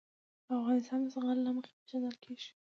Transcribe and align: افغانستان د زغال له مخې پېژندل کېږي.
افغانستان 0.57 0.99
د 1.03 1.07
زغال 1.15 1.37
له 1.45 1.51
مخې 1.55 1.71
پېژندل 1.79 2.15
کېږي. 2.23 2.49